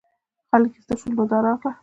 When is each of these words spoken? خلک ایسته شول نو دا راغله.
خلک 0.49 0.71
ایسته 0.77 0.93
شول 0.99 1.11
نو 1.17 1.23
دا 1.31 1.37
راغله. 1.45 1.71